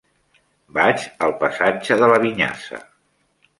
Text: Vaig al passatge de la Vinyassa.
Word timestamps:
Vaig 0.77 1.03
al 1.27 1.35
passatge 1.45 1.99
de 2.01 2.11
la 2.15 2.19
Vinyassa. 2.27 2.83